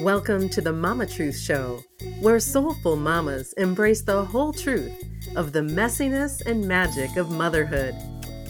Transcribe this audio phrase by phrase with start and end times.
[0.00, 1.82] Welcome to the Mama Truth Show,
[2.20, 4.92] where soulful mamas embrace the whole truth
[5.36, 7.96] of the messiness and magic of motherhood.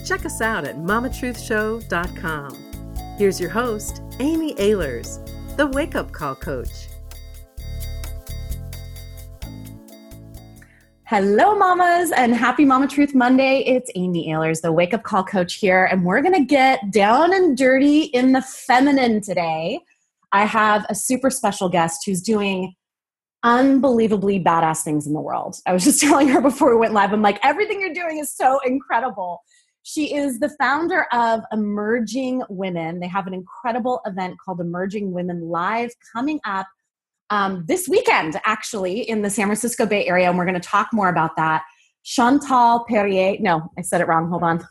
[0.04, 3.14] Check us out at mamatruthshow.com.
[3.16, 5.24] Here's your host, Amy Ahlers,
[5.56, 6.88] the Wake Up Call Coach.
[11.04, 13.60] Hello, mamas, and happy Mama Truth Monday.
[13.60, 17.32] It's Amy Ahlers, the Wake Up Call Coach here, and we're going to get down
[17.32, 19.78] and dirty in the feminine today.
[20.32, 22.74] I have a super special guest who's doing
[23.42, 25.56] unbelievably badass things in the world.
[25.66, 28.34] I was just telling her before we went live, I'm like, everything you're doing is
[28.34, 29.40] so incredible.
[29.82, 32.98] She is the founder of Emerging Women.
[32.98, 36.66] They have an incredible event called Emerging Women Live coming up
[37.30, 40.88] um, this weekend, actually, in the San Francisco Bay Area, and we're going to talk
[40.92, 41.62] more about that.
[42.04, 44.28] Chantal Perrier, no, I said it wrong.
[44.28, 44.66] Hold on.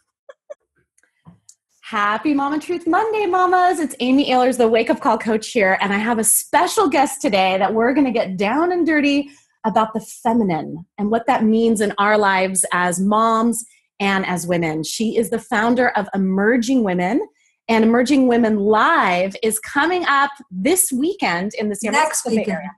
[1.88, 3.80] Happy Mama Truth Monday, mamas.
[3.80, 7.22] It's Amy Ahlers, the Wake Up Call Coach here, and I have a special guest
[7.22, 9.30] today that we're going to get down and dirty
[9.68, 13.64] about the feminine and what that means in our lives as moms
[14.00, 14.84] and as women.
[14.84, 17.22] She is the founder of Emerging Women,
[17.68, 22.72] and Emerging Women Live is coming up this weekend in the San Francisco Bay area.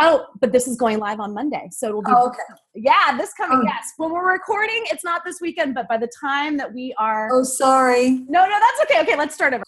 [0.00, 2.38] Oh, but this is going live on Monday, so it'll be Oh, okay.
[2.74, 3.58] yeah, this coming.
[3.58, 3.64] Oh.
[3.64, 7.28] Yes, when we're recording, it's not this weekend, but by the time that we are
[7.32, 8.10] Oh, sorry.
[8.28, 9.00] no, no, that's okay.
[9.02, 9.62] Okay, let's start over.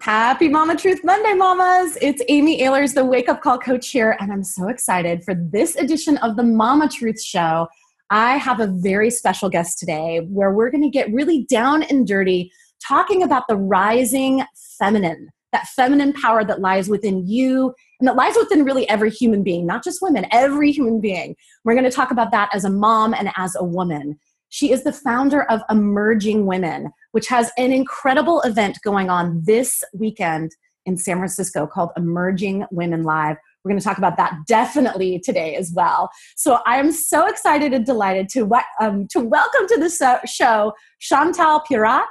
[0.00, 1.96] Happy Mama Truth Monday, mamas.
[2.02, 5.74] It's Amy Ahlers, the Wake Up Call Coach here, and I'm so excited for this
[5.76, 7.66] edition of the Mama Truth Show.
[8.10, 12.06] I have a very special guest today where we're going to get really down and
[12.06, 12.52] dirty
[12.86, 14.44] talking about the rising
[14.78, 19.42] feminine, that feminine power that lies within you and that lies within really every human
[19.42, 21.34] being, not just women, every human being.
[21.64, 24.18] We're going to talk about that as a mom and as a woman.
[24.48, 29.82] She is the founder of Emerging Women, which has an incredible event going on this
[29.92, 30.52] weekend
[30.84, 33.36] in San Francisco called Emerging Women Live.
[33.64, 36.08] We're going to talk about that definitely today as well.
[36.36, 38.48] So I am so excited and delighted to
[38.80, 42.06] um, to welcome to the show Chantal Pierrat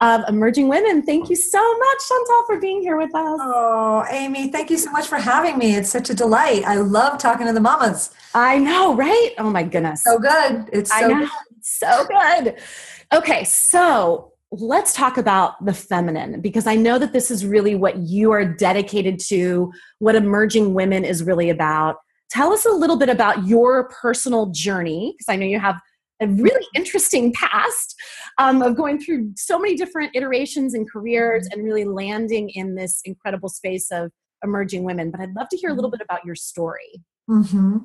[0.00, 1.02] of Emerging Women.
[1.02, 3.40] Thank you so much, Chantal, for being here with us.
[3.42, 5.76] Oh, Amy, thank you so much for having me.
[5.76, 6.64] It's such a delight.
[6.64, 8.10] I love talking to the mamas.
[8.34, 9.34] I know, right?
[9.38, 10.02] Oh my goodness.
[10.02, 10.70] So good.
[10.72, 11.28] It's I so know.
[11.60, 12.56] So good.
[13.12, 17.98] Okay, so let's talk about the feminine because I know that this is really what
[17.98, 21.96] you are dedicated to, what emerging women is really about.
[22.30, 25.80] Tell us a little bit about your personal journey because I know you have
[26.20, 27.94] a really interesting past
[28.38, 33.00] um, of going through so many different iterations and careers and really landing in this
[33.04, 34.10] incredible space of
[34.44, 35.10] emerging women.
[35.10, 37.02] But I'd love to hear a little bit about your story.
[37.26, 37.78] hmm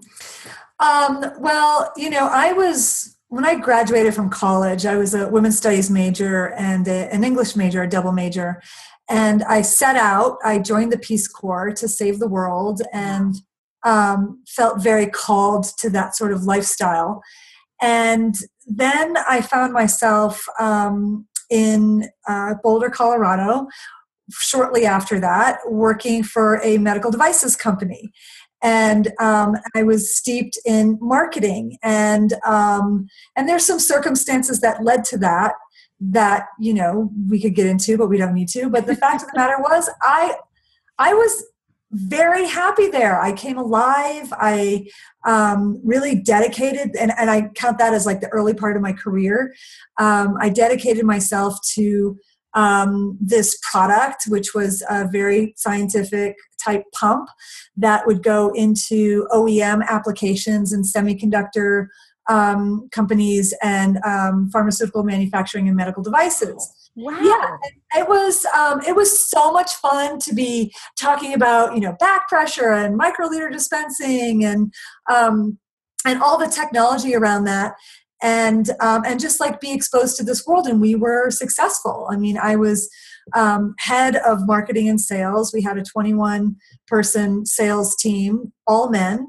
[0.80, 5.58] Um, well, you know, I was when I graduated from college, I was a women's
[5.58, 8.62] studies major and a, an English major, a double major.
[9.10, 13.36] And I set out, I joined the Peace Corps to save the world and
[13.84, 17.22] um, felt very called to that sort of lifestyle.
[17.82, 23.68] And then I found myself um, in uh, Boulder, Colorado,
[24.32, 28.12] shortly after that, working for a medical devices company
[28.66, 35.04] and um, I was steeped in marketing, and um, and there's some circumstances that led
[35.06, 35.54] to that
[36.00, 38.68] that you know we could get into, but we don't need to.
[38.70, 40.36] But the fact of the matter was, I
[40.98, 41.46] I was
[41.92, 43.22] very happy there.
[43.22, 44.34] I came alive.
[44.34, 44.88] I
[45.26, 48.94] um, really dedicated, and, and I count that as like the early part of my
[48.94, 49.54] career.
[49.98, 52.18] Um, I dedicated myself to
[52.54, 57.30] um, this product, which was a very scientific type pump
[57.78, 61.88] that would go into OEM applications and semiconductor
[62.28, 66.85] um, companies and um, pharmaceutical manufacturing and medical devices.
[66.96, 67.20] Wow.
[67.22, 71.96] Yeah, it was um, it was so much fun to be talking about you know
[72.00, 74.74] back pressure and microliter dispensing and
[75.12, 75.58] um,
[76.06, 77.74] and all the technology around that.
[78.22, 82.08] And um, and just like be exposed to this world and we were successful.
[82.10, 82.90] I mean i was
[83.36, 85.54] um, head of marketing and sales.
[85.54, 86.56] We had a 21
[86.88, 89.28] person sales team all men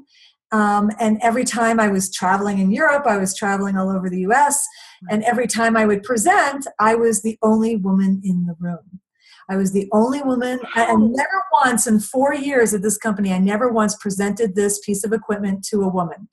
[0.51, 4.19] um, and every time i was traveling in europe i was traveling all over the
[4.19, 4.65] us
[5.09, 8.99] and every time i would present i was the only woman in the room
[9.49, 13.37] i was the only woman and never once in four years at this company i
[13.37, 16.27] never once presented this piece of equipment to a woman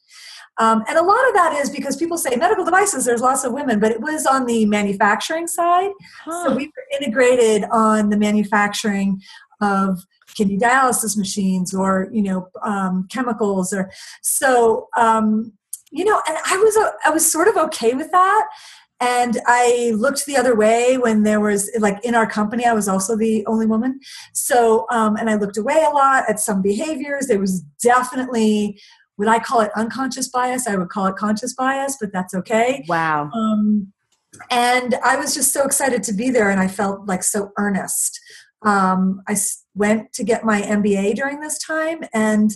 [0.58, 3.52] um, and a lot of that is because people say medical devices, there's lots of
[3.52, 5.90] women, but it was on the manufacturing side.
[6.24, 6.44] Huh.
[6.44, 9.20] So we were integrated on the manufacturing
[9.64, 9.88] of
[10.36, 13.90] kidney dialysis machines or, you know, um, chemicals or
[14.22, 15.52] so, um,
[15.90, 16.74] you know, and I was,
[17.04, 18.44] I was sort of okay with that.
[19.00, 22.88] and I looked the other way when there was like in our company, I was
[22.88, 24.00] also the only woman.
[24.32, 27.26] So, um, and I looked away a lot at some behaviors.
[27.26, 28.80] There was definitely
[29.16, 30.66] would I call it unconscious bias?
[30.66, 32.84] I would call it conscious bias, but that's okay.
[32.88, 33.30] Wow.
[33.32, 33.92] Um,
[34.50, 38.18] and I was just so excited to be there, and I felt like so earnest.
[38.64, 39.36] Um, I
[39.74, 42.52] went to get my MBA during this time, and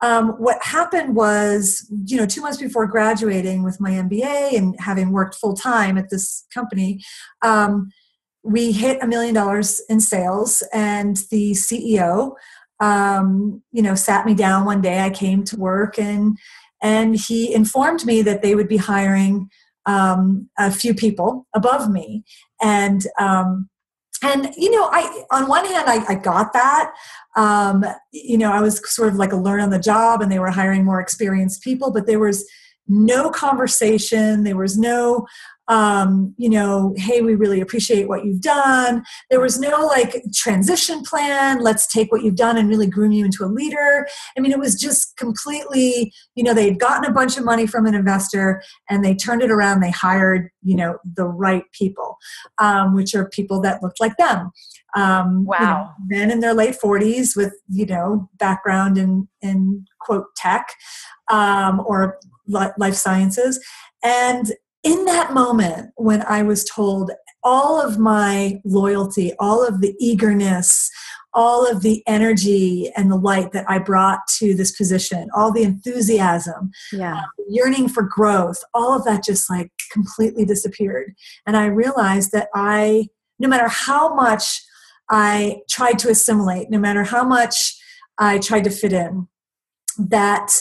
[0.00, 5.10] um, what happened was, you know, two months before graduating with my MBA and having
[5.10, 7.02] worked full time at this company,
[7.42, 7.90] um,
[8.44, 12.32] we hit a million dollars in sales, and the CEO,
[12.80, 15.00] um, you know, sat me down one day.
[15.00, 16.38] I came to work, and
[16.80, 19.50] and he informed me that they would be hiring
[19.86, 22.22] um, a few people above me,
[22.62, 23.68] and um,
[24.22, 26.94] and you know i on one hand i, I got that.
[27.36, 30.38] Um, you know i was sort of like a learn on the job and they
[30.38, 32.44] were hiring more experienced people but there was
[32.88, 35.26] no conversation there was no
[35.68, 39.04] um, you know, hey, we really appreciate what you've done.
[39.30, 41.62] There was no like transition plan.
[41.62, 44.08] Let's take what you've done and really groom you into a leader.
[44.36, 47.66] I mean, it was just completely, you know, they had gotten a bunch of money
[47.66, 49.80] from an investor and they turned it around.
[49.80, 52.16] They hired, you know, the right people,
[52.56, 54.50] um, which are people that looked like them.
[54.96, 55.58] Um, wow.
[55.60, 60.66] You know, men in their late 40s with, you know, background in, in quote tech
[61.30, 63.60] um, or life sciences.
[64.02, 64.52] And
[64.82, 67.10] in that moment when I was told
[67.44, 70.90] all of my loyalty, all of the eagerness,
[71.34, 75.62] all of the energy and the light that I brought to this position, all the
[75.62, 77.18] enthusiasm, yeah.
[77.18, 81.14] Uh, yearning for growth, all of that just like completely disappeared.
[81.46, 83.08] And I realized that I,
[83.38, 84.62] no matter how much
[85.10, 87.76] I tried to assimilate, no matter how much
[88.18, 89.28] I tried to fit in,
[89.98, 90.52] that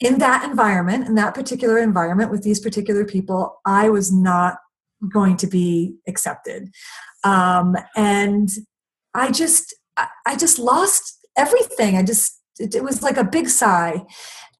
[0.00, 4.58] in that environment, in that particular environment with these particular people, I was not
[5.12, 6.70] going to be accepted.
[7.24, 8.48] Um, and
[9.14, 11.96] I just, I just lost everything.
[11.96, 14.04] I just, it, it was like a big sigh.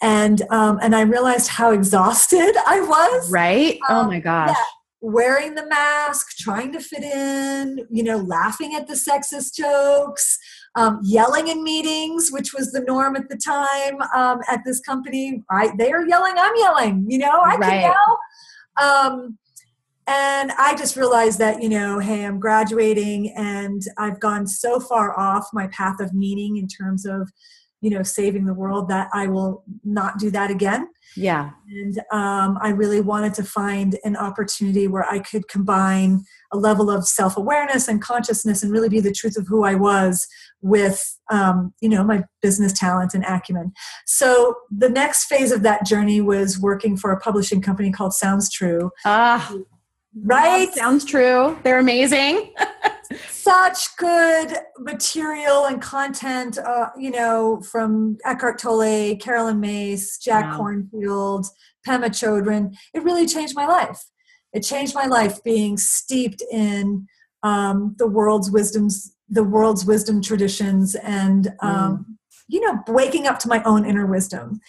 [0.03, 3.31] And, um, and I realized how exhausted I was.
[3.31, 3.79] Right.
[3.89, 4.51] Oh um, my gosh.
[4.51, 4.65] Yeah
[5.01, 10.39] wearing the mask, trying to fit in, you know, laughing at the sexist jokes,
[10.75, 15.43] um, yelling in meetings, which was the norm at the time um, at this company.
[15.51, 17.71] I, they are yelling, I'm yelling, you know, I right.
[17.71, 18.19] can yell.
[18.81, 19.39] Um,
[20.07, 25.19] and I just realized that, you know, hey, I'm graduating and I've gone so far
[25.19, 27.31] off my path of meaning in terms of,
[27.81, 30.89] you know, saving the world that I will not do that again.
[31.17, 31.51] Yeah.
[31.69, 36.91] And um, I really wanted to find an opportunity where I could combine a level
[36.91, 40.27] of self awareness and consciousness and really be the truth of who I was
[40.63, 43.73] with, um, you know, my business talent and acumen.
[44.07, 48.51] So the next phase of that journey was working for a publishing company called Sounds
[48.51, 48.91] True.
[49.05, 49.53] Ah.
[50.25, 50.73] Right?
[50.75, 51.57] Sounds true.
[51.63, 52.53] They're amazing.
[53.51, 60.61] such good material and content, uh, you know, from Eckhart Tolle, Caroline Myss, Jack wow.
[60.61, 61.47] Kornfield,
[61.87, 62.73] Pema Chodron.
[62.95, 64.05] It really changed my life.
[64.53, 67.09] It changed my life being steeped in
[67.43, 72.05] um, the world's wisdoms, the world's wisdom traditions, and um, mm.
[72.47, 74.61] you know, waking up to my own inner wisdom.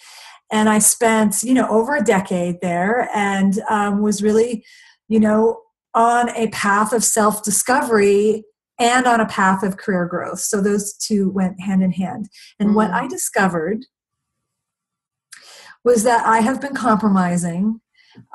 [0.50, 4.64] And I spent, you know, over a decade there, and um, was really,
[5.08, 5.60] you know,
[5.94, 8.44] on a path of self discovery
[8.78, 10.40] and on a path of career growth.
[10.40, 12.28] So those two went hand in hand.
[12.58, 12.74] And mm.
[12.74, 13.84] what I discovered
[15.84, 17.80] was that I have been compromising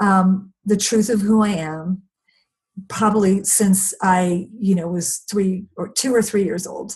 [0.01, 2.03] um, the truth of who I am
[2.89, 6.95] probably since I, you know, was three or two or three years old,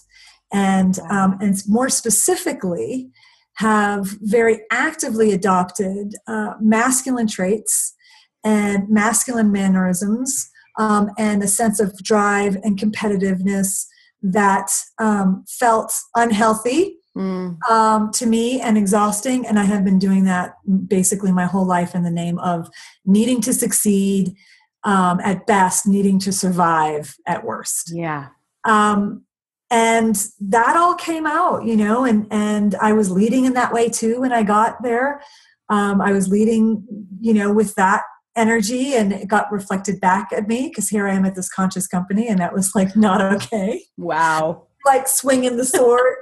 [0.53, 3.09] and um, and more specifically,
[3.55, 7.95] have very actively adopted uh, masculine traits
[8.43, 13.85] and masculine mannerisms um, and a sense of drive and competitiveness
[14.23, 17.61] that um, felt unhealthy mm.
[17.69, 19.45] um, to me and exhausting.
[19.45, 20.55] And I have been doing that
[20.87, 22.69] basically my whole life in the name of
[23.05, 24.35] needing to succeed
[24.83, 27.91] um, at best, needing to survive at worst.
[27.93, 28.29] Yeah.
[28.63, 29.23] Um,
[29.69, 33.87] and that all came out, you know, and and I was leading in that way
[33.87, 35.21] too when I got there.
[35.69, 36.85] Um, I was leading,
[37.21, 38.03] you know, with that
[38.35, 41.87] energy and it got reflected back at me because here I am at this conscious
[41.87, 43.83] company and that was like not okay.
[43.97, 44.67] Wow.
[44.85, 46.15] like swinging the sword.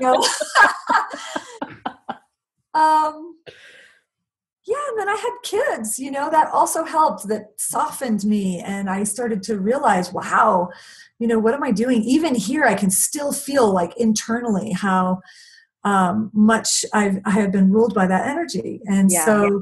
[0.00, 0.14] know?
[2.74, 3.36] um,
[4.66, 8.60] yeah, and then I had kids, you know, that also helped, that softened me.
[8.60, 10.70] And I started to realize, wow,
[11.18, 12.02] you know, what am I doing?
[12.02, 15.20] Even here, I can still feel like internally how
[15.84, 18.80] um, much I've, I have been ruled by that energy.
[18.86, 19.26] And yeah.
[19.26, 19.58] so yeah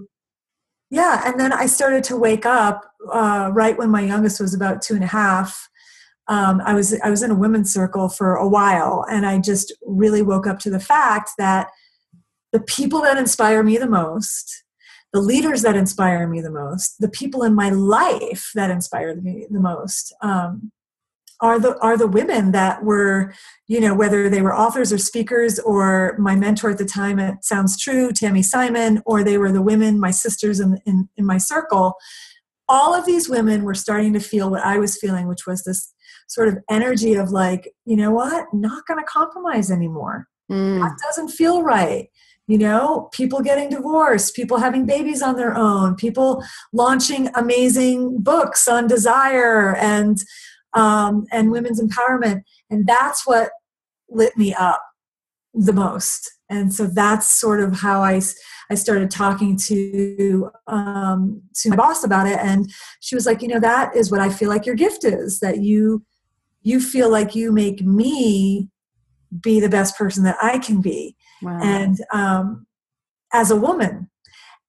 [1.24, 4.94] and then i started to wake up uh, right when my youngest was about two
[4.94, 5.68] and a half.
[6.28, 9.72] Um, i was i was in a women's circle for a while and i just
[9.84, 11.68] really woke up to the fact that
[12.52, 14.64] the people that inspire me the most
[15.12, 19.46] the leaders that inspire me the most the people in my life that inspire me
[19.50, 20.70] the most um,
[21.42, 23.34] are the are the women that were
[23.66, 27.44] you know whether they were authors or speakers or my mentor at the time it
[27.44, 31.36] sounds true Tami Simon or they were the women my sisters in, in, in my
[31.38, 31.96] circle
[32.68, 35.92] all of these women were starting to feel what I was feeling which was this
[36.28, 38.46] sort of energy of like you know what?
[38.52, 40.28] Not going to compromise anymore.
[40.50, 40.80] Mm.
[40.80, 42.08] that doesn't feel right.
[42.48, 48.66] You know people getting divorced people having babies on their own people launching amazing books
[48.66, 50.22] on desire and
[50.74, 52.42] um, and women's empowerment.
[52.70, 53.50] And that's what
[54.08, 54.82] lit me up
[55.54, 56.30] the most.
[56.48, 58.20] And so that's sort of how I,
[58.70, 63.48] I started talking to um, to my boss about it, and she was like, you
[63.48, 66.04] know, that is what I feel like your gift is that you
[66.62, 68.68] you feel like you make me
[69.40, 71.58] be the best person that I can be, wow.
[71.62, 72.66] and um,
[73.32, 74.10] as a woman,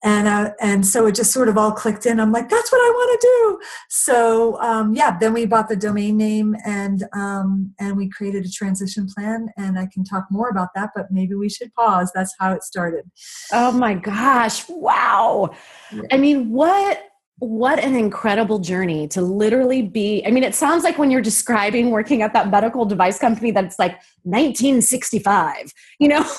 [0.04, 2.20] and uh, and so it just sort of all clicked in.
[2.20, 3.60] I'm like, that's what I want to do.
[3.90, 8.52] So um, yeah, then we bought the domain name and um, and we created a
[8.52, 9.50] transition plan.
[9.58, 12.12] And I can talk more about that, but maybe we should pause.
[12.14, 13.10] That's how it started.
[13.54, 14.68] Oh my gosh!
[14.68, 15.52] Wow.
[15.92, 16.02] Yeah.
[16.12, 17.02] I mean, what
[17.40, 21.90] what an incredible journey to literally be i mean it sounds like when you're describing
[21.90, 26.25] working at that medical device company that's like 1965 you know?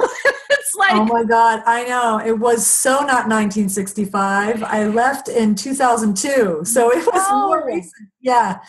[0.50, 2.18] It's like oh my god i know.
[2.24, 7.48] It was so not 1965 i left in 2002 so it was oh.
[7.48, 8.08] more recent.
[8.20, 8.60] Yeah.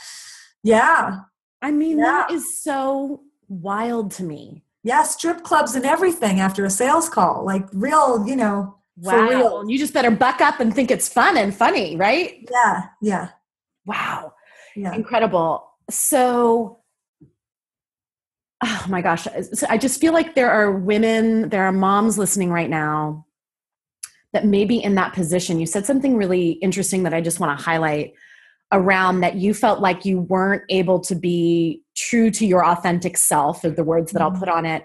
[0.64, 1.20] Yeah.
[1.62, 2.06] I mean yeah.
[2.06, 4.64] that is so wild to me.
[4.84, 9.64] Yeah strip clubs and everything after a sales call like real you know Wow.
[9.68, 12.48] You just better buck up and think it's fun and funny, right?
[12.50, 12.84] Yeah.
[13.02, 13.30] Yeah.
[13.86, 14.34] Wow.
[14.76, 14.94] Yeah.
[14.94, 15.70] Incredible.
[15.90, 16.80] So,
[18.64, 19.28] oh my gosh.
[19.70, 23.26] I just feel like there are women, there are moms listening right now
[24.34, 25.60] that may be in that position.
[25.60, 28.14] You said something really interesting that I just want to highlight
[28.72, 33.64] around that you felt like you weren't able to be true to your authentic self,
[33.64, 34.40] are the words that I'll mm-hmm.
[34.40, 34.84] put on it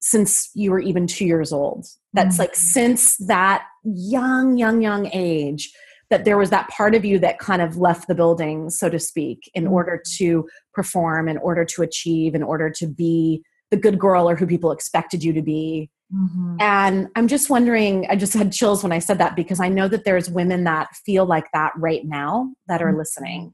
[0.00, 1.86] since you were even two years old.
[2.12, 2.42] That's mm-hmm.
[2.42, 5.72] like since that young, young, young age
[6.10, 8.98] that there was that part of you that kind of left the building, so to
[8.98, 9.74] speak, in mm-hmm.
[9.74, 14.34] order to perform, in order to achieve, in order to be the good girl or
[14.34, 15.88] who people expected you to be.
[16.12, 16.56] Mm-hmm.
[16.58, 19.86] And I'm just wondering, I just had chills when I said that because I know
[19.86, 22.98] that there's women that feel like that right now that are mm-hmm.
[22.98, 23.52] listening.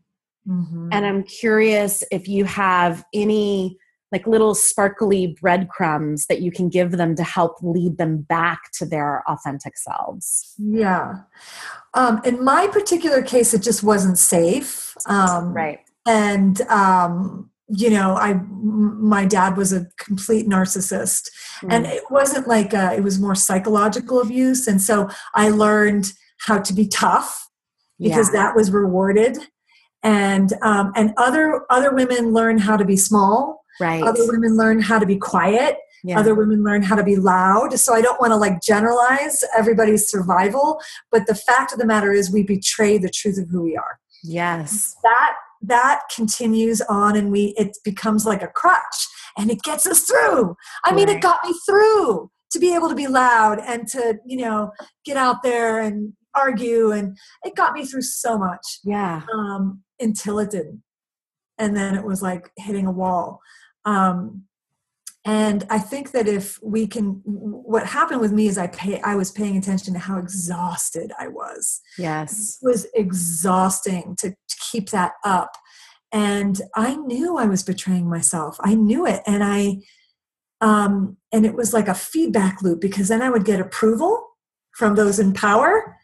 [0.49, 0.89] Mm-hmm.
[0.93, 3.77] And I'm curious if you have any
[4.17, 8.87] like little sparkly breadcrumbs that you can give them to help lead them back to
[8.87, 10.55] their authentic selves.
[10.57, 11.21] Yeah.
[11.93, 14.95] Um, in my particular case it just wasn't safe.
[15.07, 15.81] Um, right.
[16.07, 21.29] and um, you know i my dad was a complete narcissist.
[21.63, 21.73] Mm.
[21.73, 24.67] and it wasn't like a, it was more psychological abuse.
[24.67, 26.13] And so i learned
[26.47, 27.49] how to be tough
[27.99, 28.43] because yeah.
[28.43, 29.39] that was rewarded.
[30.03, 34.03] And um, and other other women learn how to be small Right.
[34.03, 35.77] Other women learn how to be quiet.
[36.05, 36.21] Yeah.
[36.21, 37.79] Other women learn how to be loud.
[37.79, 40.81] So I don't want to like generalize everybody's survival,
[41.11, 43.99] but the fact of the matter is we betray the truth of who we are.
[44.23, 44.97] Yes.
[45.03, 50.03] That that continues on and we it becomes like a crutch and it gets us
[50.03, 50.55] through.
[50.85, 50.97] I right.
[50.97, 54.71] mean it got me through to be able to be loud and to, you know,
[55.05, 58.79] get out there and argue and it got me through so much.
[58.85, 59.23] Yeah.
[59.35, 60.83] Um until it didn't.
[61.59, 63.41] And then it was like hitting a wall.
[63.87, 64.47] Um,
[65.25, 69.17] and I think that if we can, what happened with me is I pay, I
[69.17, 71.81] was paying attention to how exhausted I was.
[71.99, 75.57] Yes, it was exhausting to, to keep that up,
[76.13, 78.57] and I knew I was betraying myself.
[78.61, 79.79] I knew it, and I,
[80.61, 84.29] um, and it was like a feedback loop because then I would get approval
[84.77, 85.97] from those in power,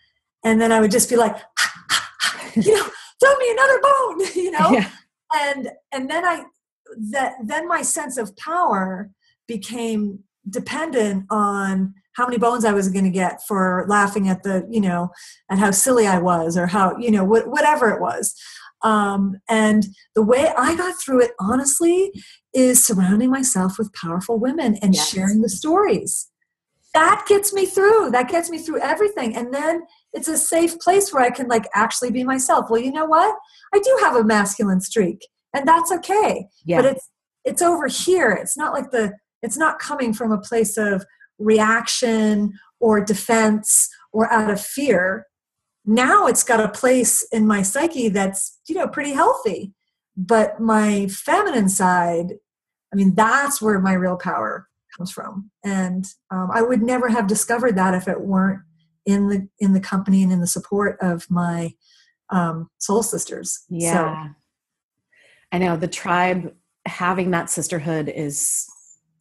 [0.44, 1.36] and then I would just be like,
[2.56, 2.88] you know,
[3.20, 4.90] throw me another bone, you know, yeah.
[5.32, 6.44] and and then I
[7.10, 9.10] that then my sense of power
[9.46, 14.66] became dependent on how many bones I was going to get for laughing at the,
[14.70, 15.10] you know,
[15.50, 18.34] at how silly I was or how, you know, wh- whatever it was.
[18.82, 22.12] Um, and the way I got through it, honestly,
[22.52, 25.08] is surrounding myself with powerful women and yes.
[25.08, 26.28] sharing the stories.
[26.92, 28.10] That gets me through.
[28.10, 29.34] That gets me through everything.
[29.34, 32.66] And then it's a safe place where I can like actually be myself.
[32.68, 33.34] Well, you know what?
[33.72, 36.46] I do have a masculine streak and that's okay.
[36.64, 36.82] Yeah.
[36.82, 37.08] but it's
[37.44, 38.30] it's over here.
[38.32, 41.04] It's not like the it's not coming from a place of
[41.38, 45.26] reaction or defense or out of fear.
[45.84, 49.72] Now it's got a place in my psyche that's you know pretty healthy.
[50.16, 52.34] But my feminine side
[52.92, 55.50] i mean that's where my real power comes from.
[55.64, 58.60] And um, i would never have discovered that if it weren't
[59.06, 61.72] in the in the company and in the support of my
[62.30, 63.64] um, soul sisters.
[63.68, 64.26] Yeah.
[64.26, 64.34] so.
[65.52, 66.52] I know the tribe
[66.86, 68.66] having that sisterhood is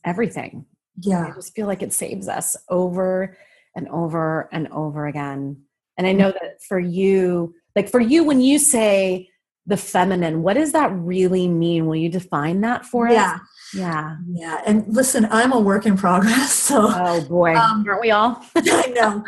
[0.06, 0.66] everything
[1.02, 3.38] yeah i just feel like it saves us over
[3.76, 5.58] and over and over again
[6.02, 9.30] and I know that for you, like for you, when you say
[9.68, 11.86] the feminine, what does that really mean?
[11.86, 13.36] Will you define that for yeah.
[13.36, 13.42] us?
[13.76, 14.16] Yeah.
[14.34, 14.62] Yeah.
[14.66, 16.60] And listen, I'm a work in progress.
[16.72, 17.54] So Oh boy.
[17.56, 18.44] Um, Aren't we all?
[18.56, 19.24] I know.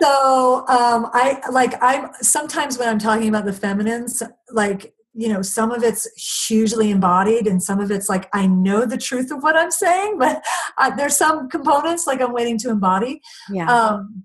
[0.00, 4.22] So um I like I'm sometimes when I'm talking about the feminines,
[4.52, 6.06] like you know some of it's
[6.46, 10.16] hugely embodied and some of it's like i know the truth of what i'm saying
[10.18, 10.44] but
[10.78, 13.20] uh, there's some components like i'm waiting to embody.
[13.50, 13.66] Yeah.
[13.66, 14.24] Um,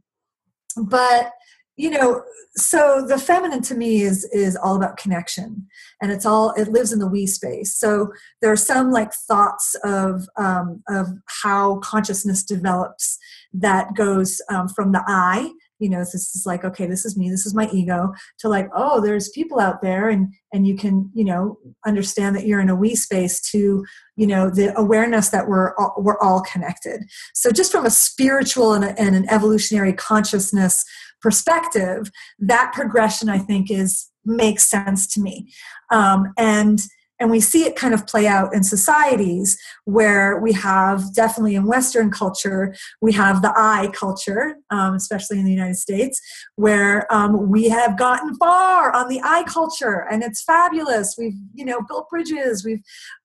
[0.77, 1.31] but
[1.77, 2.21] you know
[2.55, 5.67] so the feminine to me is is all about connection
[6.01, 7.77] and it's all it lives in the we space.
[7.77, 11.07] So there are some like thoughts of um, of
[11.43, 13.17] how consciousness develops
[13.53, 17.29] that goes um, from the i you know this is like okay this is me
[17.29, 21.09] this is my ego to like oh there's people out there and and you can
[21.13, 23.83] you know understand that you're in a we space to
[24.15, 27.01] you know the awareness that we're all, we're all connected
[27.33, 30.85] so just from a spiritual and, a, and an evolutionary consciousness
[31.21, 35.51] perspective, that progression I think is makes sense to me.
[35.91, 36.79] Um, and
[37.21, 41.65] and we see it kind of play out in societies where we have definitely in
[41.65, 46.19] western culture we have the i culture um, especially in the united states
[46.55, 51.15] where um, we have gotten far on the i culture and it's fabulous.
[51.17, 52.81] We've you know built bridges we've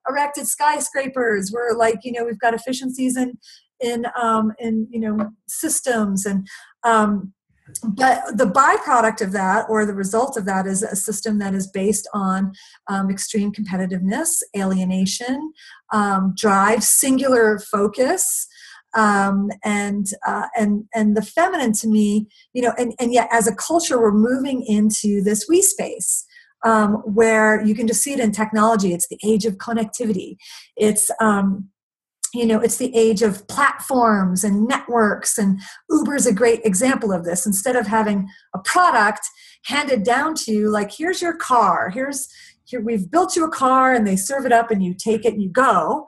[0.09, 3.39] erected skyscrapers we're like you know we've got efficiencies in
[3.81, 6.47] in um, in you know systems and
[6.85, 7.33] um,
[7.83, 11.67] but the byproduct of that or the result of that is a system that is
[11.67, 12.53] based on
[12.89, 15.53] um, extreme competitiveness alienation
[15.93, 18.47] um, drive singular focus
[18.95, 23.47] um, and uh, and and the feminine to me you know and, and yet as
[23.47, 26.27] a culture we're moving into this we space
[26.65, 28.93] um, where you can just see it in technology.
[28.93, 30.37] It's the age of connectivity.
[30.77, 31.69] It's um,
[32.37, 37.13] you know it's the age of platforms and networks and uber is a great example
[37.13, 37.47] of this.
[37.47, 39.27] Instead of having a product
[39.65, 41.91] handed down to you like here's your car.
[41.91, 42.29] Here's
[42.65, 45.33] here we've built you a car and they serve it up and you take it
[45.33, 46.05] and you go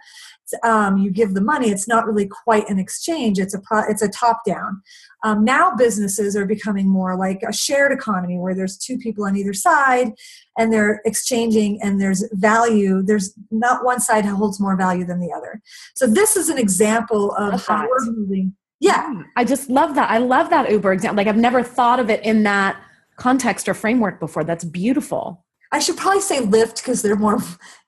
[0.62, 4.02] um, you give the money it's not really quite an exchange it's a pro, it's
[4.02, 4.82] a top down.
[5.24, 9.36] Um, now businesses are becoming more like a shared economy where there's two people on
[9.36, 10.12] either side
[10.56, 15.32] and they're exchanging and there's value there's not one side holds more value than the
[15.32, 15.60] other.
[15.96, 18.54] So this is an example of how we're moving.
[18.80, 19.22] Yeah.
[19.36, 22.22] I just love that i love that uber example like i've never thought of it
[22.24, 22.80] in that
[23.16, 27.38] context or framework before that's beautiful I should probably say Lyft because they're more,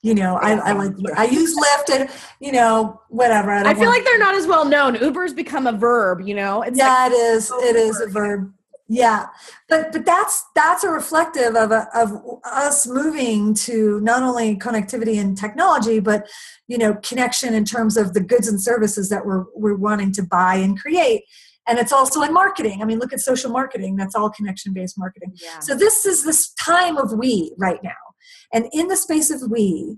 [0.02, 3.50] you know, I, I, like I use Lyft and you know whatever.
[3.50, 4.96] I, I feel like they're not as well known.
[4.96, 6.62] Uber's become a verb, you know.
[6.62, 7.50] It's yeah, like, it is.
[7.50, 8.52] It is a verb.
[8.92, 9.26] Yeah,
[9.68, 15.20] but but that's that's a reflective of a, of us moving to not only connectivity
[15.20, 16.28] and technology, but
[16.66, 20.22] you know, connection in terms of the goods and services that we're we're wanting to
[20.22, 21.22] buy and create
[21.70, 22.82] and it's also in marketing.
[22.82, 23.96] I mean look at social marketing.
[23.96, 25.32] That's all connection based marketing.
[25.36, 25.60] Yeah.
[25.60, 28.02] so this is this time of we right now.
[28.52, 29.96] And in the space of we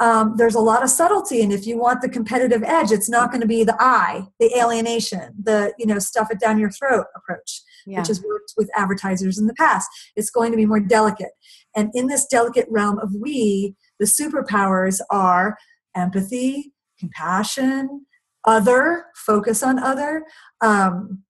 [0.00, 1.40] um, there's a lot of subtlety.
[1.40, 4.54] And if you want the competitive edge it's not going to be the i the
[4.56, 7.98] alienation the you know stuff it down your throat approach yeah.
[7.98, 9.88] which has worked with advertisers in the past.
[10.16, 11.32] It's going to be more delicate.
[11.76, 15.56] And in this delicate realm of we the superpowers are
[15.96, 18.06] empathy compassion
[18.46, 20.24] other focus on other
[20.60, 21.22] um,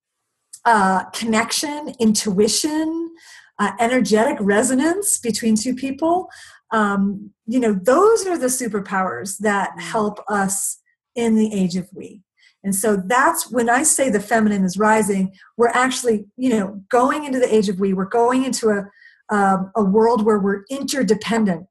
[0.64, 3.10] uh, connection intuition
[3.58, 6.28] uh, energetic resonance between two people.
[6.70, 9.80] Um, you know those are the superpowers that mm.
[9.80, 10.80] help us
[11.14, 12.22] in the age of we.
[12.64, 17.24] And so that's when i say the feminine is rising we're actually you know going
[17.24, 17.92] into the age of we.
[17.92, 18.86] We're going into a
[19.34, 21.66] um, a world where we're interdependent.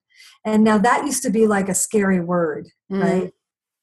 [0.46, 3.02] And now that used to be like a scary word mm.
[3.02, 3.34] right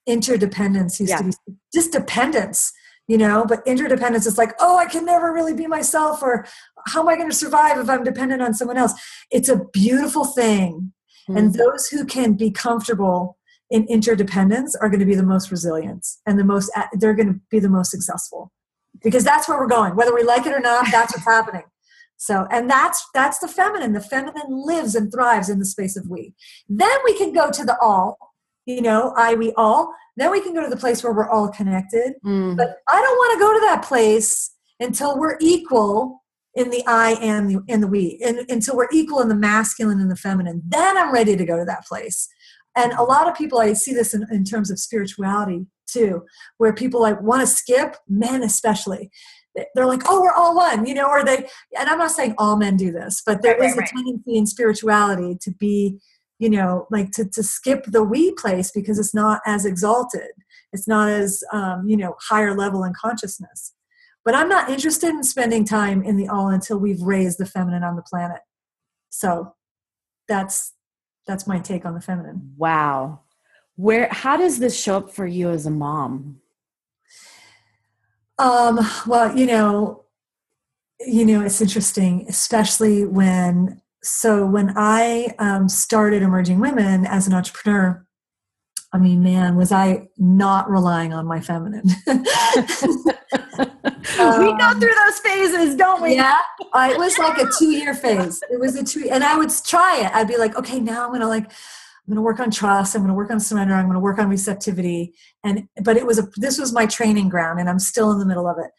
[0.06, 1.18] interdependence used yeah.
[1.18, 1.32] to be
[1.72, 2.72] just dependence
[3.10, 6.46] you know but interdependence is like oh i can never really be myself or
[6.86, 8.94] how am i going to survive if i'm dependent on someone else
[9.30, 10.92] it's a beautiful thing
[11.28, 11.36] mm-hmm.
[11.36, 13.36] and those who can be comfortable
[13.70, 17.40] in interdependence are going to be the most resilient and the most they're going to
[17.50, 18.52] be the most successful
[19.02, 21.64] because that's where we're going whether we like it or not that's what's happening
[22.16, 26.08] so and that's that's the feminine the feminine lives and thrives in the space of
[26.08, 26.32] we
[26.68, 28.29] then we can go to the all
[28.74, 31.48] you know i we all then we can go to the place where we're all
[31.48, 32.14] connected.
[32.24, 32.54] Mm.
[32.56, 36.22] But I don't want to go to that place until we're equal
[36.54, 40.00] in the I and the in the we, and until we're equal in the masculine
[40.00, 40.62] and the feminine.
[40.66, 42.28] Then I'm ready to go to that place.
[42.76, 46.24] And a lot of people, I see this in, in terms of spirituality too,
[46.58, 49.10] where people like want to skip, men especially.
[49.74, 52.56] They're like, oh, we're all one, you know, or they, and I'm not saying all
[52.56, 55.98] men do this, but there right, is right, a tendency in spirituality to be,
[56.40, 60.30] you know, like to, to skip the we place because it's not as exalted.
[60.72, 63.74] It's not as, um, you know, higher level in consciousness.
[64.24, 67.84] But I'm not interested in spending time in the all until we've raised the feminine
[67.84, 68.40] on the planet.
[69.10, 69.54] So
[70.28, 70.72] that's
[71.26, 72.54] that's my take on the feminine.
[72.56, 73.20] Wow.
[73.76, 76.40] Where how does this show up for you as a mom?
[78.38, 80.04] Um, well, you know,
[81.00, 87.34] you know, it's interesting, especially when so when I um, started emerging women as an
[87.34, 88.06] entrepreneur,
[88.92, 91.84] I mean, man, was I not relying on my feminine.
[92.08, 92.24] um,
[94.18, 96.16] we go through those phases, don't we?
[96.16, 98.42] Yeah, it was like a two-year phase.
[98.50, 100.12] It was a two, and I would try it.
[100.12, 102.96] I'd be like, okay, now I'm gonna like, I'm gonna work on trust.
[102.96, 103.74] I'm gonna work on surrender.
[103.74, 105.14] I'm gonna work on receptivity.
[105.44, 108.26] And but it was a this was my training ground, and I'm still in the
[108.26, 108.72] middle of it.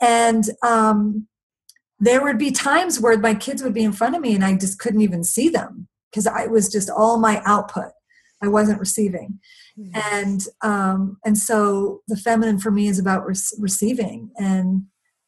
[0.00, 1.26] And um,
[2.00, 4.56] there would be times where my kids would be in front of me, and I
[4.56, 7.92] just couldn't even see them because I was just all my output
[8.42, 9.40] I wasn't receiving.
[9.78, 10.14] Mm-hmm.
[10.14, 14.84] And um, and so the feminine for me is about re- receiving and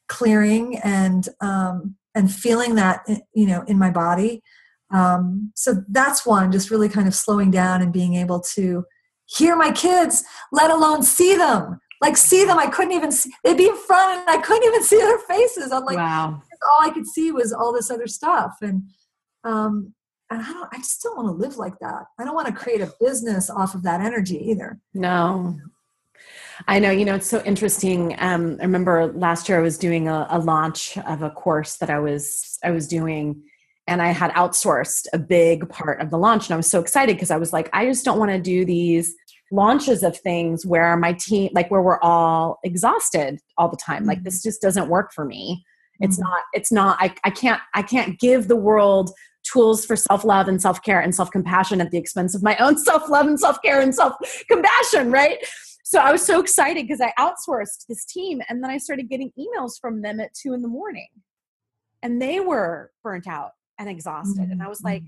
[0.09, 4.43] clearing and um, and feeling that eh, you know in my body.
[4.93, 8.85] Um, so that's one, just really kind of slowing down and being able to
[9.27, 11.81] hear my kids, let alone see them.
[12.01, 13.31] Like see them, I couldn't even see.
[13.45, 15.71] They'd be in front, and I couldn't even see their faces.
[15.71, 16.43] I'm like, wow.
[16.63, 18.85] All I could see was all this other stuff, and
[19.45, 19.95] um,
[20.31, 22.05] and I don't I just don't want to live like that.
[22.19, 24.79] I don't want to create a business off of that energy either.
[24.95, 25.59] No.
[26.69, 28.15] I know, you know, it's so interesting.
[28.19, 31.89] Um, I remember last year I was doing a, a launch of a course that
[31.89, 33.43] I was I was doing
[33.87, 37.17] and I had outsourced a big part of the launch and I was so excited
[37.17, 39.15] because I was like, I just don't want to do these
[39.51, 44.05] launches of things where my team like where we're all exhausted all the time.
[44.05, 44.49] Like this mm-hmm.
[44.49, 45.65] just doesn't work for me.
[46.01, 46.29] It's mm-hmm.
[46.31, 49.11] not, it's not, I, I can't, I can't give the world
[49.43, 52.57] tools for self love and self care and self compassion at the expense of my
[52.59, 54.15] own self love and self care and self
[54.49, 55.39] compassion, right?
[55.85, 59.33] So I was so excited because I outsourced this team and then I started getting
[59.39, 61.09] emails from them at two in the morning.
[62.03, 64.43] And they were burnt out and exhausted.
[64.43, 64.53] Mm-hmm.
[64.53, 65.03] And I was like,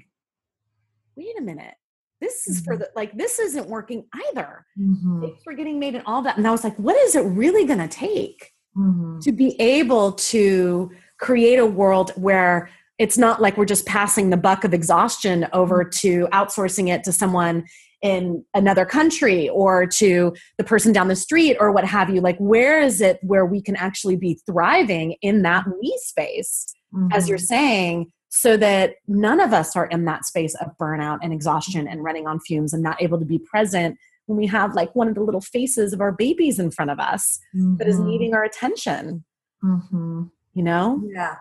[1.16, 1.74] wait a minute.
[2.20, 2.64] This is mm-hmm.
[2.64, 4.66] for the like this isn't working either.
[4.78, 5.20] Mm-hmm.
[5.22, 6.36] Things were getting made and all that.
[6.36, 9.18] And I was like, what is it really gonna take mm-hmm.
[9.20, 14.36] to be able to create a world where it's not like we're just passing the
[14.36, 15.90] buck of exhaustion over mm-hmm.
[15.90, 17.64] to outsourcing it to someone
[18.02, 22.36] in another country or to the person down the street or what have you like
[22.38, 27.12] where is it where we can actually be thriving in that we space mm-hmm.
[27.12, 27.44] as you're mm-hmm.
[27.44, 32.02] saying so that none of us are in that space of burnout and exhaustion and
[32.02, 33.96] running on fumes and not able to be present
[34.32, 36.98] when we have like one of the little faces of our babies in front of
[36.98, 37.76] us mm-hmm.
[37.76, 38.08] that is mm-hmm.
[38.08, 39.24] needing our attention.
[39.62, 40.24] Mm-hmm.
[40.54, 41.02] You know?
[41.04, 41.36] Yeah.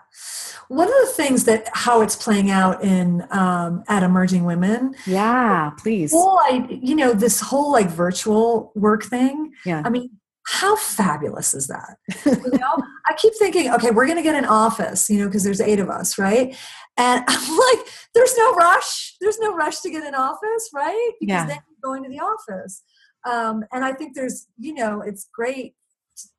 [0.68, 5.72] One of the things that how it's playing out in um, at emerging women yeah
[5.78, 6.12] please.
[6.14, 9.82] Well i you know this whole like virtual work thing yeah.
[9.86, 10.10] I mean
[10.48, 11.98] how fabulous is that?
[12.26, 12.84] You know?
[13.08, 15.80] I keep thinking okay we're going to get an office you know because there's eight
[15.80, 16.56] of us right?
[16.98, 19.16] And i'm like there's no rush.
[19.22, 21.12] There's no rush to get an office right?
[21.20, 21.46] Because yeah.
[21.46, 22.84] then going to the office.
[23.24, 25.76] Um, and i think there's you know it's great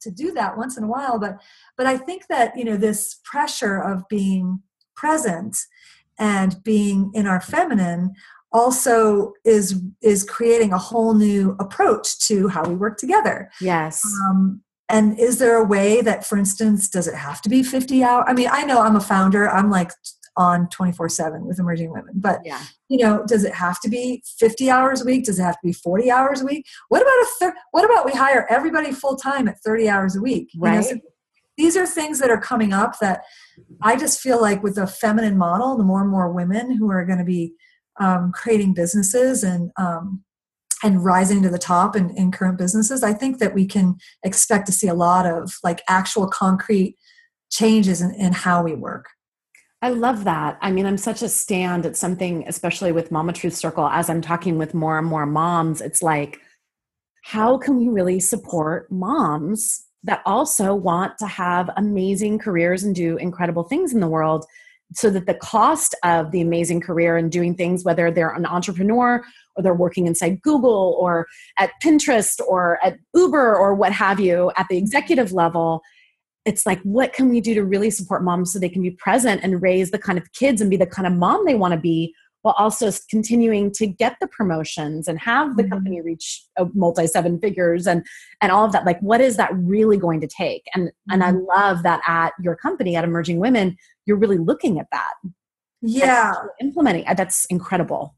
[0.00, 1.40] to do that once in a while but
[1.76, 4.62] but i think that you know this pressure of being
[4.96, 5.56] present
[6.18, 8.14] and being in our feminine
[8.52, 13.50] also is is creating a whole new approach to how we work together.
[13.60, 14.04] Yes.
[14.28, 18.04] Um, and is there a way that for instance does it have to be 50
[18.04, 19.90] hours i mean i know i'm a founder i'm like
[20.36, 22.14] on 24 7 with emerging women.
[22.14, 22.62] But yeah.
[22.88, 25.24] you know does it have to be 50 hours a week?
[25.24, 26.66] Does it have to be 40 hours a week?
[26.88, 30.22] What about a thir- what about we hire everybody full time at 30 hours a
[30.22, 30.50] week?
[30.56, 30.74] Right.
[30.74, 31.00] You know, so
[31.56, 33.22] these are things that are coming up that
[33.82, 37.04] i just feel like with a feminine model the more and more women who are
[37.04, 37.52] going to be
[38.00, 40.24] um, creating businesses and um,
[40.82, 44.66] and rising to the top in, in current businesses i think that we can expect
[44.66, 46.96] to see a lot of like actual concrete
[47.50, 49.06] changes in, in how we work
[49.82, 50.58] I love that.
[50.60, 54.22] I mean, I'm such a stand at something, especially with Mama Truth Circle, as I'm
[54.22, 56.38] talking with more and more moms, it's like,
[57.24, 63.16] how can we really support moms that also want to have amazing careers and do
[63.16, 64.44] incredible things in the world
[64.94, 69.24] so that the cost of the amazing career and doing things, whether they're an entrepreneur
[69.56, 71.26] or they're working inside Google or
[71.58, 75.82] at Pinterest or at Uber or what have you, at the executive level,
[76.44, 79.40] it's like what can we do to really support moms so they can be present
[79.42, 81.80] and raise the kind of kids and be the kind of mom they want to
[81.80, 85.72] be while also continuing to get the promotions and have the mm-hmm.
[85.72, 88.04] company reach a multi seven figures and
[88.40, 91.12] and all of that like what is that really going to take and mm-hmm.
[91.12, 91.46] and i mm-hmm.
[91.46, 93.76] love that at your company at emerging women
[94.06, 95.14] you're really looking at that
[95.80, 98.14] yeah implementing that's incredible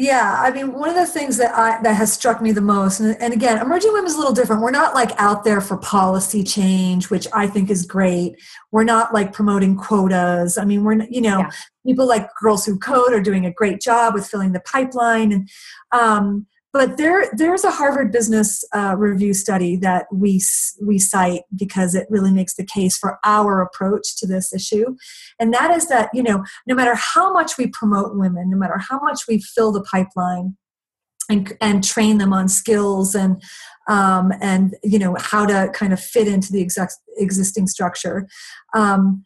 [0.00, 3.00] yeah, I mean, one of the things that I that has struck me the most,
[3.00, 4.62] and, and, again, emerging women is a little different.
[4.62, 8.36] We're not like out there for policy change, which I think is great.
[8.70, 10.56] We're not like promoting quotas.
[10.56, 11.50] I mean, we're you know, yeah.
[11.84, 15.48] people like Girls Who Code are doing a great job with filling the pipeline, and
[15.90, 20.42] um, but there there's a Harvard Business uh, Review study that we
[20.82, 24.96] we cite because it really makes the case for our approach to this issue,
[25.38, 28.78] and that is that you know no matter how much we promote women, no matter
[28.78, 30.56] how much we fill the pipeline,
[31.28, 33.42] and and train them on skills and
[33.88, 38.28] um, and you know how to kind of fit into the exec- existing structure,
[38.74, 39.24] um,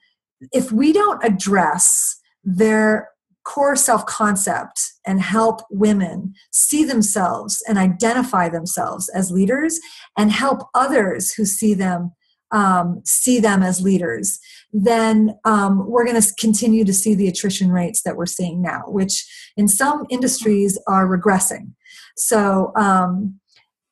[0.52, 3.11] if we don't address their
[3.44, 9.80] core self concept and help women see themselves and identify themselves as leaders
[10.16, 12.12] and help others who see them
[12.52, 14.38] um, see them as leaders,
[14.72, 18.82] then um, we're going to continue to see the attrition rates that we're seeing now,
[18.86, 19.26] which
[19.56, 21.72] in some industries are regressing.
[22.16, 23.40] So um,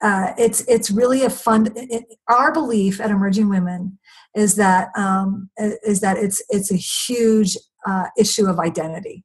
[0.03, 1.69] uh, it's it's really a fun.
[1.75, 3.99] It, our belief at Emerging Women
[4.35, 9.25] is that um, is that it's it's a huge uh, issue of identity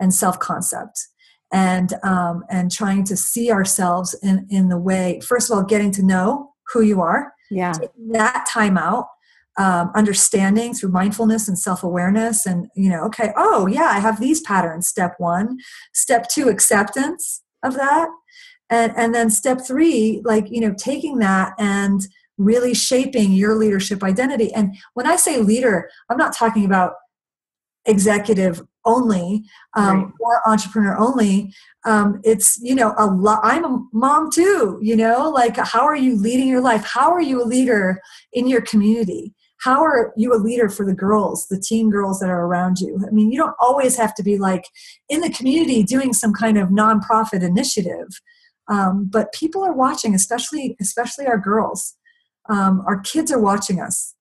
[0.00, 1.08] and self concept
[1.52, 5.92] and um, and trying to see ourselves in in the way first of all getting
[5.92, 7.72] to know who you are yeah.
[8.10, 9.06] that time out
[9.56, 14.40] um, understanding through mindfulness and self-awareness and you know okay oh yeah i have these
[14.40, 14.88] patterns.
[14.88, 15.58] Step one.
[15.92, 18.08] Step two acceptance of that.
[18.68, 22.00] And and then step three like you know taking that and
[22.36, 24.52] really shaping your leadership identity.
[24.52, 26.94] And when i say leader i'm not talking about
[27.86, 29.42] executive only
[29.74, 30.12] um, right.
[30.20, 31.52] or entrepreneur only
[31.84, 35.30] um, it's you know a lot i'm a mom too you know?
[35.30, 36.84] Like how are you leading your life?
[36.84, 38.00] How are you a leader
[38.32, 39.34] in your community?
[39.60, 43.00] How are you a leader for the girls the teen girls that are around you?
[43.06, 44.64] I mean you don't always have to be like
[45.08, 48.08] in the community doing some kind of nonprofit initiative
[48.68, 51.94] um, but people are watching especially especially our girls.
[52.48, 54.13] Um, our kids are watching us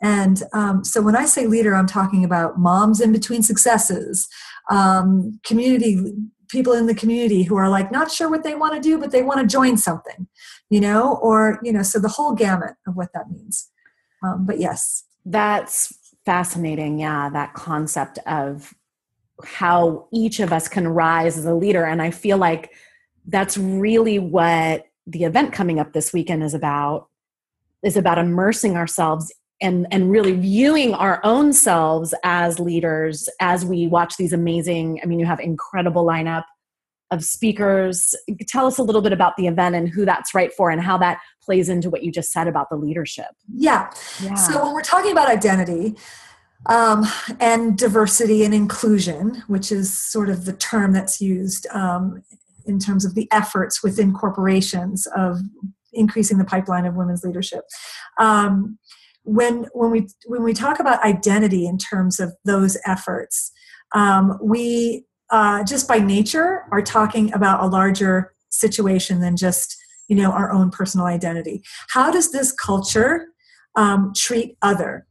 [0.00, 4.28] and um, so when I say leader, I'm talking about moms in between successes,
[4.70, 6.14] um, community
[6.48, 9.10] people in the community who are like not sure what they want to do, but
[9.10, 10.26] they want to join something,
[10.70, 13.70] you know, or you know, so the whole gamut of what that means.
[14.22, 15.92] Um, but yes, that's
[16.24, 16.98] fascinating.
[16.98, 18.74] Yeah, that concept of
[19.44, 22.72] how each of us can rise as a leader, and I feel like
[23.26, 27.08] that's really what the event coming up this weekend is about
[27.82, 33.86] is about immersing ourselves and and really viewing our own selves as leaders as we
[33.86, 36.44] watch these amazing i mean you have incredible lineup
[37.10, 38.14] of speakers.
[38.48, 40.98] Tell us a little bit about the event and who that's right for and how
[40.98, 43.28] that plays into what you just said about the leadership.
[43.54, 43.90] Yeah,
[44.22, 44.34] yeah.
[44.34, 45.96] so when we're talking about identity
[46.66, 47.06] um,
[47.40, 52.22] and diversity and inclusion which is sort of the term that's used um,
[52.66, 55.38] in terms of the efforts within corporations of
[55.92, 57.64] increasing the pipeline of women's leadership
[58.18, 58.76] um,
[59.28, 63.52] when when we when we talk about identity in terms of those efforts,
[63.94, 69.76] um, we uh, just by nature are talking about a larger situation than just
[70.08, 71.62] you know our own personal identity.
[71.90, 73.26] How does this culture
[73.76, 75.06] um, treat other,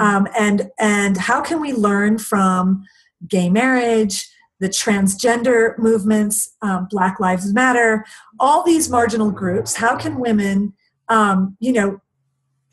[0.00, 2.84] um, and and how can we learn from
[3.28, 4.28] gay marriage?
[4.60, 8.04] the transgender movements, um, Black Lives Matter,
[8.40, 9.76] all these marginal groups.
[9.76, 10.72] How can women,
[11.08, 12.00] um, you know,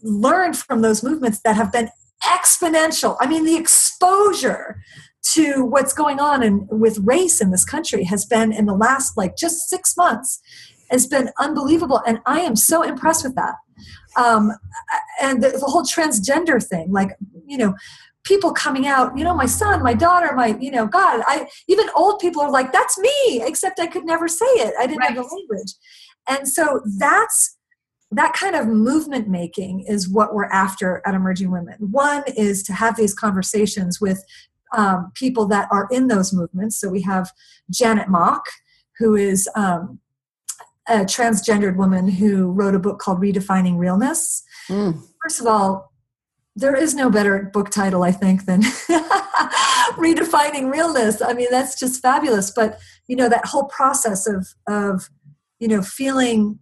[0.06, 1.89] learned from those movements that have been
[2.24, 3.18] exponential.
[3.20, 4.78] I mean, the exposure
[5.34, 9.18] to what's going on in, with race in this country has been in the last
[9.18, 10.39] like just six months
[10.91, 13.56] has been unbelievable and i am so impressed with that
[14.18, 14.52] um,
[15.20, 17.74] and the, the whole transgender thing like you know
[18.24, 21.88] people coming out you know my son my daughter my you know god i even
[21.96, 25.10] old people are like that's me except i could never say it i didn't right.
[25.10, 25.74] have the language
[26.30, 27.55] and so that's
[28.12, 31.76] that kind of movement making is what we're after at Emerging Women.
[31.80, 34.24] One is to have these conversations with
[34.76, 36.80] um, people that are in those movements.
[36.80, 37.32] So we have
[37.70, 38.46] Janet Mock,
[39.00, 40.00] who is um,
[40.88, 44.44] a transgendered woman who wrote a book called Redefining Realness.
[44.70, 45.02] Mm.
[45.24, 45.91] First of all,
[46.56, 48.62] there is no better book title, I think, than
[49.98, 51.22] Redefining Realness.
[51.22, 52.52] I mean, that's just fabulous.
[52.52, 55.10] But you know, that whole process of of
[55.60, 56.60] you know feeling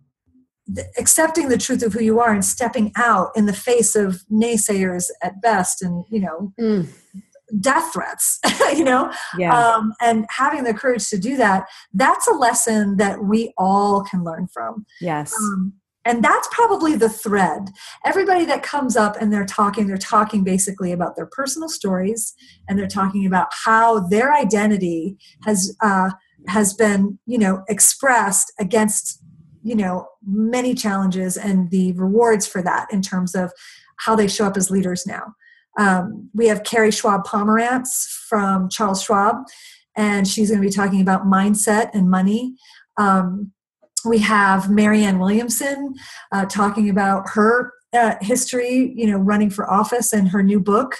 [0.97, 5.05] accepting the truth of who you are and stepping out in the face of naysayers
[5.21, 6.87] at best and you know Mm.
[7.59, 8.39] death threats
[8.75, 9.53] you know Yeah.
[9.57, 14.23] um, and having the courage to do that that's a lesson that we all can
[14.23, 15.33] learn from yes.
[15.37, 15.73] um,
[16.05, 17.69] and that's probably the thread
[18.05, 22.33] everybody that comes up and they're talking they're talking basically about their personal stories
[22.69, 26.09] and they're talking about how their identity has uh,
[26.47, 29.19] has been you know expressed against
[29.63, 33.51] you know many challenges and the rewards for that in terms of
[33.99, 35.33] how they show up as leaders now.
[35.77, 39.37] Um, we have carrie schwab pomerantz from charles schwab
[39.95, 42.55] and she's going to be talking about mindset and money.
[42.97, 43.51] Um,
[44.05, 45.93] we have marianne williamson
[46.31, 50.97] uh, talking about her uh, history you know running for office and her new book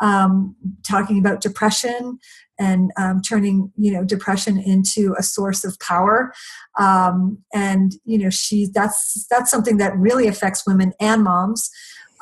[0.00, 2.18] um, talking about depression
[2.58, 6.32] and um, turning you know depression into a source of power
[6.78, 11.70] um, and you know she that's that's something that really affects women and moms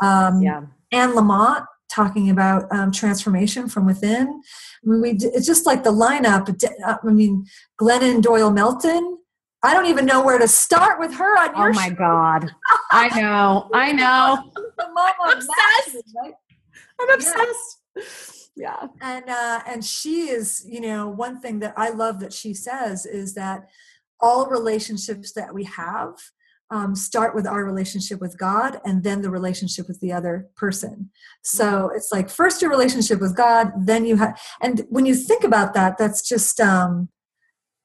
[0.03, 0.62] um, yeah.
[0.92, 4.27] Anne Lamott talking about um, transformation from within.
[4.29, 6.49] I mean, we, it's just like the lineup.
[6.85, 7.47] uh, I mean,
[7.81, 9.18] Glennon Doyle Melton.
[9.62, 12.51] I don't even know where to start with her on your Oh my God.
[12.90, 13.70] I know.
[13.73, 14.51] I know.
[14.79, 16.05] I'm Obsessed.
[16.23, 16.35] Right?
[17.01, 17.79] I'm obsessed.
[17.97, 18.03] Yeah.
[19.01, 23.07] And uh, and she is you know one thing that i love that she says
[23.07, 23.69] is that
[24.21, 26.14] all relationships that we have
[26.71, 31.11] um, start with our relationship with god and then the relationship with the other person.
[31.43, 35.45] So it's like first your relationship with god then you have and when you think
[35.45, 37.09] about that that's just um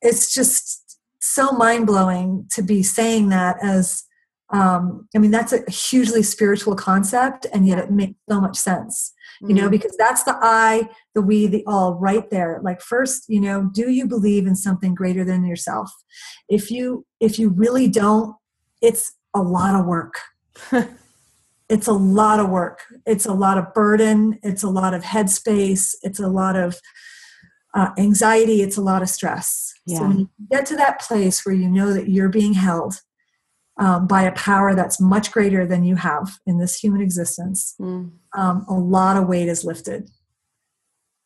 [0.01, 4.03] it's just so mind-blowing to be saying that as
[4.51, 9.13] um i mean that's a hugely spiritual concept and yet it makes so much sense
[9.41, 9.71] you know Mhm.
[9.71, 12.60] because that's the i the we the all right there.
[12.63, 15.91] Like first you know do you believe in something greater than yourself?
[16.49, 18.36] If you if you really don't
[18.82, 20.15] it's a lot of work.
[21.71, 22.80] It's a lot of work.
[23.06, 24.39] It's a lot of burden.
[24.41, 25.93] It's a lot of headspace.
[26.02, 26.80] It's a lot of
[27.75, 28.63] uh, anxiety.
[28.63, 29.71] It's a lot of stress.
[29.88, 33.02] So when you get to that place where you know that you're being held
[33.79, 38.11] um, by a power that's much greater than you have in this human existence Mm.
[38.33, 40.09] um, a lot of weight is lifted.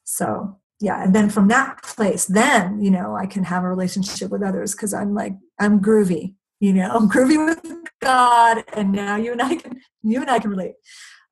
[0.04, 4.30] So yeah, and then from that place, then you know I can have a relationship
[4.32, 7.62] with others because I'm like I'm groovy, you know, I'm groovy with
[8.02, 10.76] God, and now you and I can you and I can relate.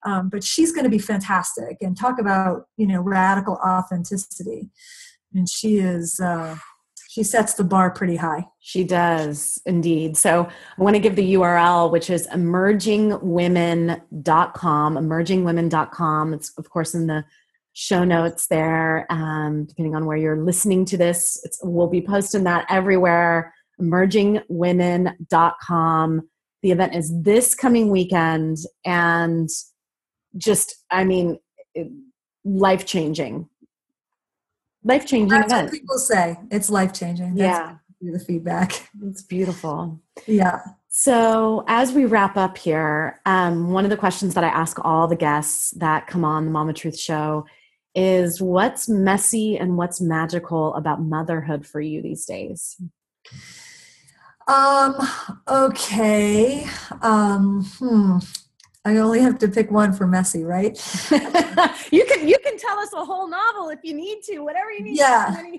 [0.03, 4.69] Um, but she's going to be fantastic and talk about you know radical authenticity,
[5.33, 6.57] and she is uh,
[7.11, 8.45] she sets the bar pretty high.
[8.61, 10.15] She does indeed.
[10.15, 16.33] So I want to give the URL, which is emergingwomen.com, emergingwomen.com.
[16.33, 17.25] It's, of course, in the
[17.73, 19.05] show notes there.
[19.09, 23.53] Um, depending on where you're listening to this, we'll be posting that everywhere.
[23.81, 26.29] Emergingwomen.com.
[26.63, 29.49] The event is this coming weekend and
[30.37, 31.39] just, I mean,
[32.45, 33.49] life changing.
[34.83, 35.67] Life changing That's event.
[35.67, 36.37] what people say.
[36.49, 37.37] It's life changing.
[37.37, 38.89] Yeah, the feedback.
[39.03, 39.99] it's beautiful.
[40.27, 40.61] Yeah.
[40.89, 45.07] So, as we wrap up here, um, one of the questions that I ask all
[45.07, 47.45] the guests that come on the Mama Truth Show
[47.95, 52.81] is what's messy and what's magical about motherhood for you these days?
[54.47, 54.95] Um,
[55.47, 56.65] okay.
[57.01, 58.17] Um, hmm.
[58.83, 60.73] I only have to pick one for messy, right?
[61.91, 64.83] you can you can tell us a whole novel if you need to, whatever you
[64.83, 64.97] need.
[64.97, 65.41] Yeah.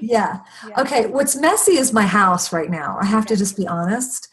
[0.00, 0.38] Yeah.
[0.64, 0.80] Yeah.
[0.80, 1.06] Okay.
[1.06, 2.98] What's messy is my house right now.
[3.00, 4.28] I have to just be honest.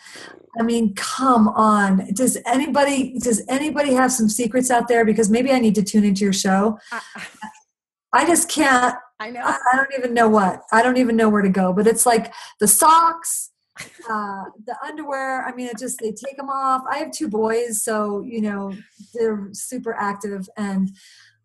[0.60, 2.08] I mean, come on.
[2.14, 5.04] Does anybody does anybody have some secrets out there?
[5.04, 6.78] Because maybe I need to tune into your show.
[6.92, 7.02] I,
[8.14, 8.96] I just can't.
[9.20, 9.42] I know.
[9.44, 10.62] I I don't even know what.
[10.72, 11.74] I don't even know where to go.
[11.74, 13.50] But it's like the socks,
[14.10, 15.46] uh, the underwear.
[15.46, 16.84] I mean, it just they take them off.
[16.90, 18.74] I have two boys, so you know
[19.14, 20.90] they're super active, and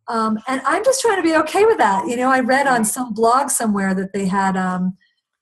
[0.09, 2.07] um, and I'm just trying to be okay with that.
[2.09, 4.97] You know, I read on some blog somewhere that they had um,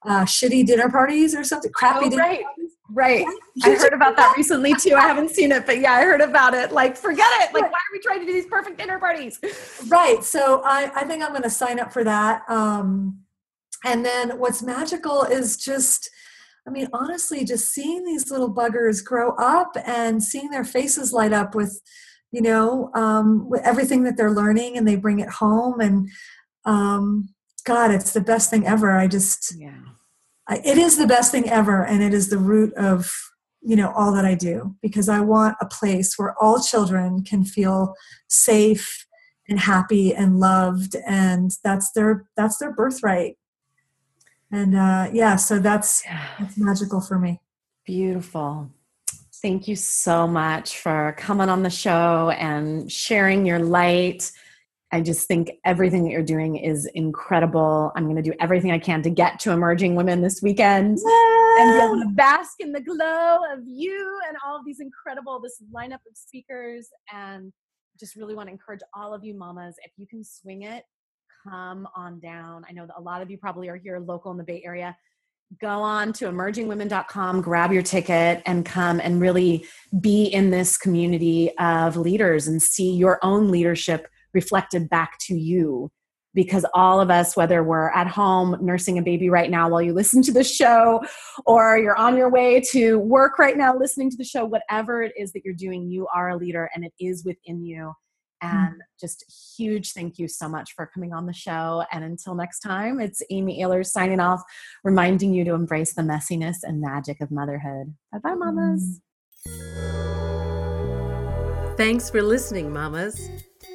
[0.07, 2.45] uh, shitty dinner parties or something, crappy Oh, dinner right.
[2.45, 2.73] parties.
[2.95, 3.27] Right.
[3.65, 4.95] I heard about that recently too.
[4.95, 6.73] I haven't seen it, but yeah, I heard about it.
[6.73, 7.55] Like, forget it.
[7.55, 9.41] Like, why are we trying to do these perfect dinner parties?
[9.89, 10.23] Right.
[10.23, 12.43] So I, I think I'm going to sign up for that.
[12.49, 13.21] Um,
[13.85, 16.11] and then what's magical is just,
[16.67, 21.33] I mean, honestly, just seeing these little buggers grow up and seeing their faces light
[21.33, 21.81] up with,
[22.31, 25.81] you know, um, with everything that they're learning and they bring it home.
[25.81, 26.09] And
[26.65, 27.35] um,
[27.65, 28.93] God, it's the best thing ever.
[28.93, 29.81] I just, Yeah.
[30.49, 31.85] I, it is the best thing ever.
[31.85, 33.11] And it is the root of,
[33.61, 37.45] you know, all that I do because I want a place where all children can
[37.45, 37.95] feel
[38.29, 39.07] safe
[39.49, 43.37] and happy and loved and that's their that's their birthright
[44.53, 46.05] and uh yeah so that's
[46.39, 47.41] that's magical for me
[47.85, 48.71] Beautiful.
[49.43, 54.31] Thank you so much for coming on the show and sharing your light.
[54.93, 57.91] I just think everything that you're doing is incredible.
[57.97, 61.57] I'm going to do everything I can to get to Emerging Women this weekend yeah.
[61.59, 65.41] and be able to bask in the glow of you and all of these incredible,
[65.41, 66.89] this lineup of speakers.
[67.13, 67.53] And
[67.99, 70.85] just really want to encourage all of you mamas, if you can swing it,
[71.43, 72.65] come on down.
[72.69, 74.97] I know that a lot of you probably are here local in the Bay Area
[75.61, 79.67] go on to emergingwomen.com, grab your ticket, and come and really
[80.01, 85.91] be in this community of leaders and see your own leadership reflected back to you.
[86.35, 89.93] Because all of us, whether we're at home nursing a baby right now while you
[89.93, 91.03] listen to the show,
[91.45, 95.13] or you're on your way to work right now listening to the show, whatever it
[95.15, 97.93] is that you're doing, you are a leader and it is within you.
[98.43, 98.57] Mm-hmm.
[98.57, 99.25] And just
[99.57, 101.85] huge thank you so much for coming on the show.
[101.93, 104.43] And until next time, it's Amy Ahlers signing off,
[104.85, 107.95] reminding you to embrace the messiness and magic of motherhood.
[108.13, 109.01] Bye bye, mamas.
[109.47, 109.93] Mm-hmm.
[111.77, 113.31] Thanks for listening, mamas.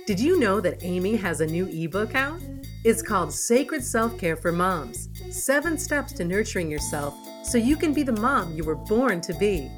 [0.05, 2.39] Did you know that Amy has a new ebook out?
[2.86, 7.93] It's called Sacred Self Care for Moms Seven Steps to Nurturing Yourself so you can
[7.93, 9.72] be the mom you were born to be.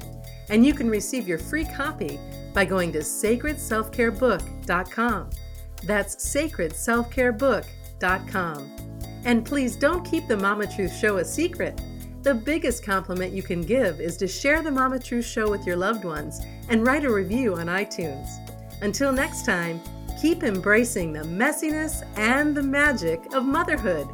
[0.50, 2.20] And you can receive your free copy
[2.52, 5.30] by going to sacredselfcarebook.com.
[5.84, 8.76] That's sacredselfcarebook.com.
[9.24, 11.80] And please don't keep the Mama Truth Show a secret.
[12.22, 15.76] The biggest compliment you can give is to share the Mama Truth Show with your
[15.76, 18.28] loved ones and write a review on iTunes.
[18.82, 19.80] Until next time,
[20.20, 24.08] keep embracing the messiness and the magic of motherhood.